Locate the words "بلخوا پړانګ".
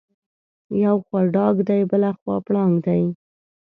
1.89-2.75